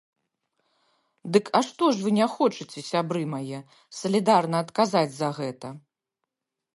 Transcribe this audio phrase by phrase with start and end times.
[1.35, 3.59] Дык а што ж вы не хочаце, сябры мае,
[3.99, 5.67] салідарна адказаць за гэта?